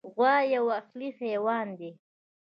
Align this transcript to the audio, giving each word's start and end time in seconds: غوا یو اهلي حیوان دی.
غوا 0.13 0.33
یو 0.55 0.65
اهلي 0.79 1.09
حیوان 1.19 1.67
دی. 1.79 1.91